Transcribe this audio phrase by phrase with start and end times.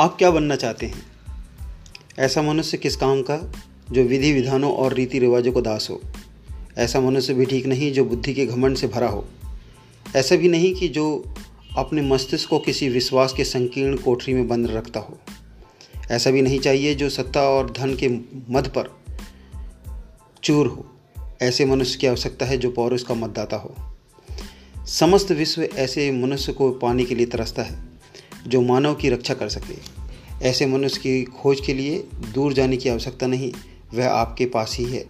[0.00, 1.02] आप क्या बनना चाहते हैं?
[2.18, 3.52] ऐसा मनुष्य किस काम का?
[3.92, 6.00] जो विधि विधानों और रीति रिवाजों को दास हो।
[6.78, 9.28] ऐसा मनुष्य भी ठीक नहीं जो बुद्धि के घमंड से भरा हो।
[10.16, 11.34] ऐसा भी नहीं कि जो
[11.76, 15.18] अपने मस्तिष्क को किसी विश्वास के संकीर्ण कोठरी में बंद रखता हो।
[16.10, 18.08] ऐसा भी नहीं चाहिए जो सत्ता और धन के
[18.50, 19.00] मध पर
[20.44, 20.96] चूर हो।
[21.42, 23.74] ऐसे मनुष्य की आवश्यकता है जो पौरुष का मतदाता हो।
[24.86, 27.89] समस्त विश्व ऐसे मनुष्य को पाने के लिए तरसता है।
[28.46, 30.00] जो मानव की रक्षा कर सके।
[30.44, 32.04] ऐसे मनुष्य की खोज के लिए
[32.34, 33.52] दूर जाने की आवश्यकता नहीं,
[33.94, 35.06] वह आपके पास ही है।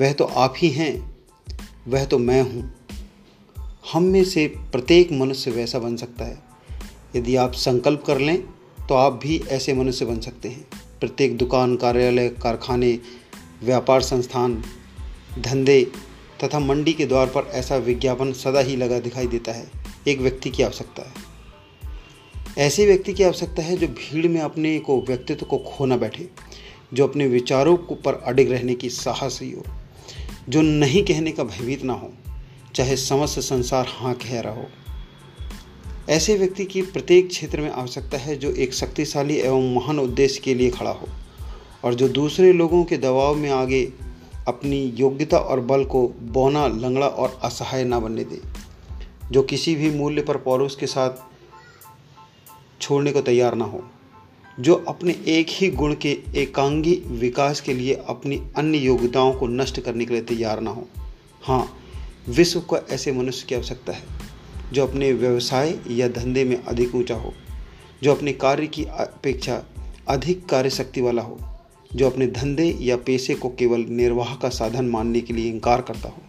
[0.00, 1.16] वह तो आप ही हैं,
[1.88, 2.74] वह तो मैं हूँ।
[3.92, 6.38] हम में से प्रत्येक मनुष्य वैसा बन सकता है।
[7.16, 8.42] यदि आप संकल्प कर लें
[8.88, 10.66] तो आप भी ऐसे मनुष्य बन सकते हैं।
[11.00, 12.98] प्रत्येक दुकान, कार्यालय, कारखाने,
[13.62, 14.64] व्यापार संस्थान,
[15.38, 15.86] धंधे
[16.44, 19.70] तथा मंडी के द्वार पर ऐसा विज्ञापन सदा ही लगा दिखाई देता है।
[20.08, 21.23] एक व्यक्ति की आवश्यकता है।
[22.58, 26.28] ऐसे व्यक्ति की आवश्यकता है जो भीड़ में अपने को, व्यक्तित्व को खो न बैठे,
[26.94, 29.62] जो अपने विचारों पर अडिग रहने की साहसी हो,
[30.48, 32.12] जो नहीं कहने का भयभीत ना हो,
[32.74, 34.66] चाहे समस्त संसार हाँ कह रहा हो।
[36.08, 40.54] ऐसे व्यक्ति की प्रत्येक क्षेत्र में आवश्यकता है जो एक शक्तिशाली एवं महान उद्देश्य के
[40.54, 41.08] लिए खड़ा हो
[41.84, 43.92] और जो दूसरे लोगों के दबाव में आगे
[44.48, 48.40] अपनी योग्यता और बल को बौना, लंगड़ा और असहाय ना बनने दे,
[49.32, 51.33] जो किसी भी मूल्य पर पौरुष के साथ
[52.84, 53.82] छोड़ने को तैयार ना हो।
[54.60, 59.80] जो अपने एक ही गुण के एकांगी विकास के लिए अपनी अन्य योग्यताओं को नष्ट
[59.80, 60.86] करने के लिए तैयार ना हो।
[61.42, 61.78] हाँ
[62.28, 64.02] विश्व को ऐसे मनुष्य की आवश्यकता है,
[64.72, 67.32] जो अपने व्यवसाय या धंधे में अधिक ऊँचा हो,
[68.02, 69.62] जो अपने कार्य की अपेक्षा
[70.08, 71.40] अधिक कार्य शक्ति वाला हो,
[71.94, 76.08] जो अपने धंधे या पेशे को केवल निर्वाह का साधन मानने के लिए इनकार करता
[76.08, 76.22] हो।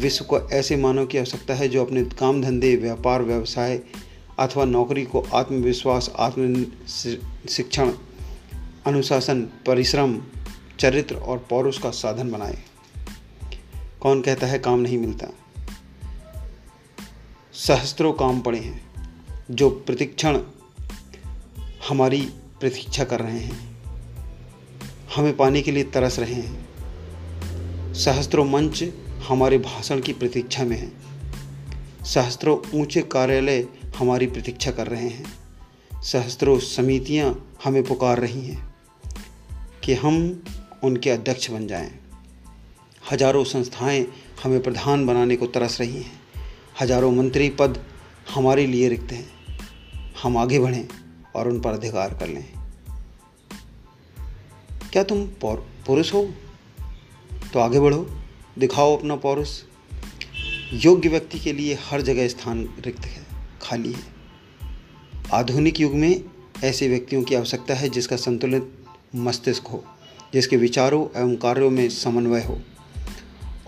[0.00, 3.80] विश्व को ऐसे मानव की आवश्यकता है, जो अपने काम धंधे, व्यापार, व्यवसाय
[4.42, 6.66] अथवा नौकरी को आत्मविश्वास आत्म
[7.48, 7.92] शिक्षण
[8.86, 10.22] अनुशासन, परिश्रम,
[10.80, 12.58] चरित्र और पौरुष का साधन बनाए।
[14.00, 15.26] कौन कहता है काम नहीं मिलता?
[17.52, 18.90] सहस्त्रों काम पड़े हैं,
[19.50, 20.40] जो प्रतिक्षण
[21.88, 22.20] हमारी
[22.60, 23.76] प्रतीक्षा कर रहे हैं।
[25.16, 26.68] हमें पाने के लिए तरस रहे हैं।
[27.94, 28.84] सहस्त्रों मंच
[29.28, 30.92] हमारे भाषण की प्रतीक्षा में हैं।
[32.04, 38.74] सहस्त्रों ऊँचे कार्यालय हमारी प्रतीक्षा कर रहे हैं। सहस्त्रों समितियाँ हमें पुकार रही हैं
[39.84, 40.44] कि हम
[40.84, 41.90] उनके अध्यक्ष बन जाएँ।
[43.12, 44.06] हज़ारों संस्थाएँ
[44.42, 46.20] हमें प्रधान बनाने को तरस रही हैं।
[46.80, 47.84] हज़ारों मंत्री पद
[48.34, 49.26] हमारे लिए रिक्त हैं।
[50.22, 50.88] हम आगे बढ़ें
[51.36, 52.44] और उन पर अधिकार कर लें।
[54.92, 56.34] क्या तुम पुरुष हो?
[57.52, 58.06] तो आगे बढ़ो।
[58.58, 59.60] दिखाओ अपना पौरुष।
[60.74, 63.21] योग्य व्यक्ति के लिए हर जगह स्थान रिक्त है।
[63.72, 64.00] खाली है।
[65.32, 66.24] आधुनिक युग में
[66.64, 68.72] ऐसे व्यक्तियों की आवश्यकता है जिसका संतुलित
[69.16, 69.84] मस्तिष्क हो,
[70.34, 72.60] जिसके विचारों एवं कार्यों में समन्वय हो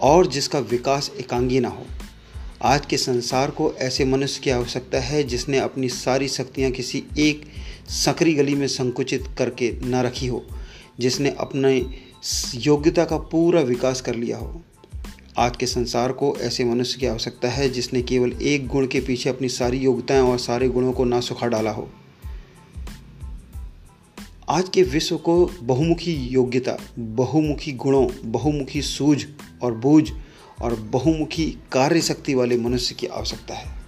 [0.00, 1.86] और जिसका विकास एकांगी ना हो।
[2.62, 7.46] आज के संसार को ऐसे मनुष्य की आवश्यकता है जिसने अपनी सारी शक्तियाँ किसी एक
[7.88, 10.44] सकरी गली में संकुचित करके न रखी हो,
[11.00, 11.86] जिसने अपने
[12.54, 14.62] योग्यता का पूरा विकास कर लिया हो।
[15.38, 19.30] आज के संसार को ऐसे मनुष्य की आवश्यकता है जिसने केवल एक गुण के पीछे
[19.30, 21.90] अपनी सारी योग्यताएँ और सारे गुणों को ना सुखा डाला हो।
[24.48, 29.24] आज के विश्व को बहुमुखी योग्यता, बहुमुखी गुणों, बहुमुखी सूझ
[29.62, 30.10] और बूझ
[30.62, 33.78] और बहुमुखी कार्य शक्ति वाले मनुष्य की आवश्यकता है।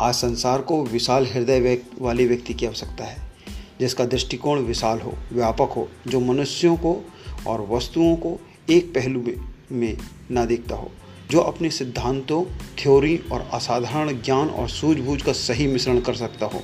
[0.00, 3.32] आज संसार को विशाल हृदय वाले व्यक्ति की आवश्यकता है,
[3.80, 7.04] जिसका दृष्टिकोण विशाल हो, व्यापक हो, जो मनुष्यों को
[7.46, 8.40] और वस्तुओं को
[8.70, 9.24] एक पहलू
[9.72, 9.98] में
[10.30, 10.90] ना देखता हो,
[11.30, 12.44] जो अपने सिद्धांतों,
[12.78, 16.60] थ्योरी और असाधारण ज्ञान और सूझबूझ का सही मिश्रण कर सकता हो।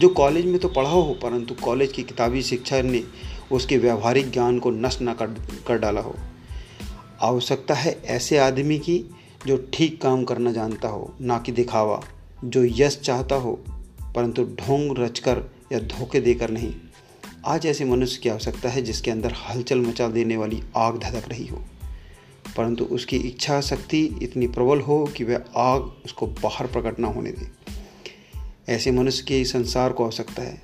[0.00, 3.04] जो कॉलेज में तो पढ़ा हो, परंतु कॉलेज की किताबी शिक्षा ने
[3.52, 5.26] उसके व्यावहारिक ज्ञान को नष्ट न कर
[5.66, 6.14] कर डाला हो।
[7.20, 9.04] आवश्यकता है ऐसे आदमी की,
[9.46, 12.02] जो ठीक काम करना जानता हो, ना कि दिखावा,
[12.44, 13.64] जो यश चाहता हो,
[14.14, 15.42] परंतु ढोंग रचकर
[15.72, 16.74] या धोखे देकर नहीं।
[17.46, 21.46] आज ऐसे मनुष्य की आवश्यकता है जिसके अंदर हलचल मचा देने वाली आग धधक रही
[21.46, 21.64] हो।
[22.56, 27.30] परंतु उसकी इच्छा शक्ति इतनी प्रबल हो कि वह आग उसको बाहर प्रकट ना होने
[27.30, 27.50] दे।
[28.72, 30.62] ऐसे मनुष्य के संसार को आवश्यकता है,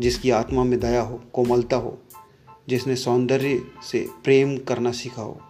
[0.00, 1.98] जिसकी आत्मा में दया हो, कोमलता हो,
[2.68, 5.40] जिसने सौंदर्य से प्रेम करना सीखा हो,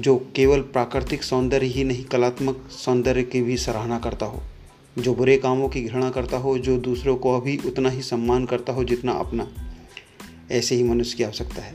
[0.00, 4.42] जो केवल प्राकृतिक सौंदर्य ही नहीं, कलात्मक सौंदर्य की भी सराहना करता हो।
[5.00, 8.72] जो बुरे कामों की घृणा करता हो, जो दूसरों को अभी उतना ही सम्मान करता
[8.72, 9.48] हो जितना अपना।
[10.50, 11.74] ऐसे ही मनुष्य की आवश्यकता है।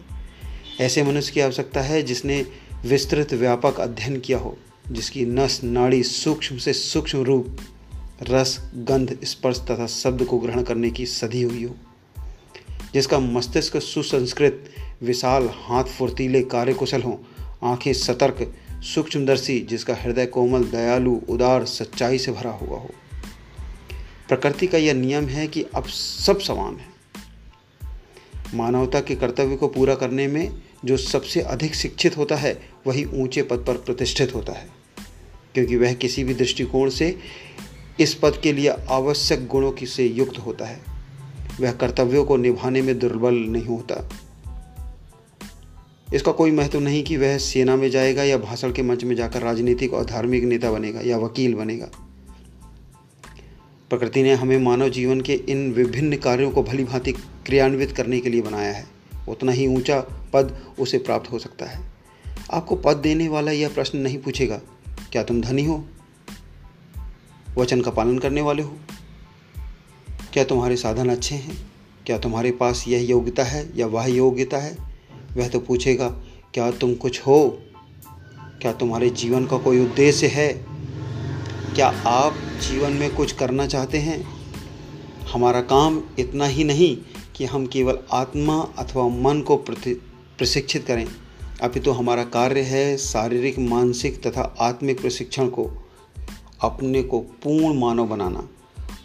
[0.82, 2.46] ऐसे मनुष्य की आवश्यकता है जिसने
[2.86, 4.58] विस्तृत व्यापक अध्ययन किया हो,
[4.92, 7.58] जिसकी नस, नाड़ी सूक्ष्म से सूक्ष्म रूप,
[8.24, 11.76] रस, गंध, स्पर्श तथा शब्द को ग्रहण करने की सदी हुई हो।
[12.94, 17.16] जिसका मस्तिष्क सुसंस्कृत, विशाल, हाथ फुर्तीले, कार्यकुशल हों,
[17.64, 22.90] आँखें सतर्क, सूक्ष्मदर्शी, जिसका हृदय कोमल, दयालु, उदार, सच्चाई से भरा हुआ हो।
[24.30, 26.96] प्रकृति का यह नियम है कि अब सब समान है।
[28.58, 33.42] मानवता के कर्तव्य को पूरा करने में जो सबसे अधिक शिक्षित होता है, वही ऊँचे
[33.42, 34.70] पद पर प्रतिष्ठित होता है।
[35.54, 37.18] क्योंकि वह किसी भी दृष्टिकोण से
[38.00, 40.82] इस पद के लिए आवश्यक गुणों की से युक्त होता है।
[41.62, 44.10] वह कर्तव्यों को निभाने में दुर्बल नहीं होता।
[46.14, 49.42] इसका कोई महत्व नहीं कि वह सेना में जाएगा या भाषण के मंच में जाकर
[49.42, 52.05] राजनीतिक और धार्मिक नेता बनेगा या वकील बनेगा।
[53.90, 57.12] प्रकृति ने हमें मानव जीवन के इन विभिन्न कार्यों को भली भांति
[57.46, 58.86] क्रियान्वित करने के लिए बनाया है।
[59.30, 60.00] उतना ही ऊँचा
[60.34, 61.92] पद उसे प्राप्त हो सकता है।
[62.52, 64.62] आपको पद देने वाला यह प्रश्न नहीं पूछेगा,
[65.12, 65.86] क्या तुम धनी हो?
[67.58, 68.78] वचन का पालन करने वाले हो?
[70.34, 71.58] क्या तुम्हारे साधन अच्छे हैं?
[72.06, 74.78] क्या तुम्हारे पास यह योग्यता है या वह योग्यता है?
[75.38, 76.10] वह तो पूछेगा,
[76.54, 77.64] क्या तुम कुछ हो?
[78.62, 80.66] क्या तुम्हारे जीवन का कोई उद्देश्य है?
[81.76, 84.24] क्या आप जीवन में कुछ करना चाहते हैं?
[85.34, 86.98] हमारा काम इतना ही नहीं
[87.36, 91.06] कि हम केवल आत्मा अथवा मन को प्रशिक्षित करें।
[91.62, 95.70] अभी तो हमारा कार्य है शारीरिक, मानसिक तथा आत्मिक प्रशिक्षण को,
[96.62, 98.48] अपने को पूर्ण मानव बनाना।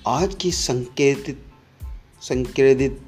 [0.07, 1.45] आज की संकेतित
[2.23, 3.01] संकेतित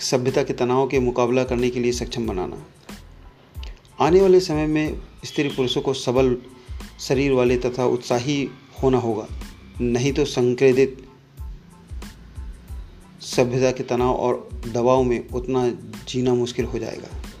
[0.00, 2.56] सभ्यता के तनाव के मुकाबला करने के लिए सक्षम बनाना।
[4.00, 6.36] आने वाले समय में स्त्री पुरुषों को सबल
[7.08, 8.48] शरीर वाले तथा उत्साही
[8.82, 9.28] होना होगा।
[9.80, 11.06] नहीं तो संक्रेदित
[13.20, 15.70] सभ्यता के तनाव और दबाव में उतना
[16.08, 17.31] जीना मुश्किल हो जाएगा।